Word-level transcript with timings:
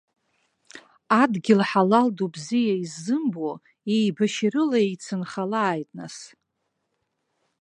Адгьыл 1.21 1.61
ҳалал 1.69 2.07
ду 2.17 2.27
бзиа 2.33 2.75
иззымбо 2.83 3.51
еибашьарыла 3.93 4.77
еицынхалааит 4.87 5.89
нас. 5.99 6.15